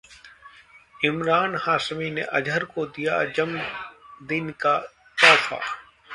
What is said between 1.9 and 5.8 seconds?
ने अजहर को दिया जन्मदिन का तोहफा